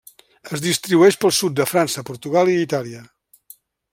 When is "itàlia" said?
2.65-3.05